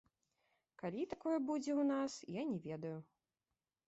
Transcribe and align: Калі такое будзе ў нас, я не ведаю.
Калі 0.81 1.03
такое 1.11 1.33
будзе 1.49 1.71
ў 1.73 1.83
нас, 1.91 2.11
я 2.39 2.43
не 2.55 2.57
ведаю. 2.65 2.95